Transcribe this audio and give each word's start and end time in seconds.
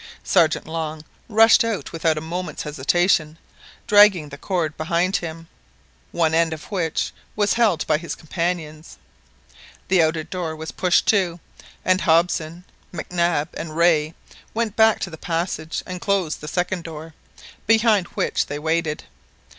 Sergeant 0.23 0.65
Long 0.67 1.05
rushed 1.29 1.63
out 1.63 1.91
without 1.91 2.17
a 2.17 2.21
moment's 2.21 2.63
hesitation, 2.63 3.37
dragging 3.85 4.29
the 4.29 4.37
cord 4.39 4.75
behind 4.75 5.17
him, 5.17 5.47
one 6.11 6.33
end 6.33 6.53
of 6.53 6.63
which 6.71 7.11
was 7.35 7.53
held 7.53 7.85
by 7.85 7.99
his 7.99 8.15
companions; 8.15 8.97
the 9.89 10.01
outer 10.01 10.23
door 10.23 10.55
was 10.55 10.71
pushed 10.71 11.05
to, 11.09 11.39
and 11.85 12.01
Hobson, 12.01 12.63
Mae 12.91 13.03
Nab, 13.11 13.49
and 13.53 13.77
Rae 13.77 14.15
went 14.55 14.75
back 14.75 14.99
to 15.01 15.11
the 15.11 15.19
passage 15.19 15.83
and 15.85 16.01
closed 16.01 16.41
the 16.41 16.47
second 16.47 16.83
door, 16.83 17.13
behind 17.67 18.07
which 18.07 18.47
they 18.47 18.57
waited. 18.57 19.03